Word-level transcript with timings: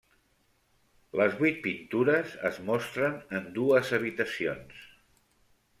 Les 1.21 1.35
vuit 1.41 1.59
pintures 1.67 2.33
es 2.51 2.59
mostren 2.71 3.21
en 3.41 3.47
dues 3.61 3.95
habitacions. 3.99 4.83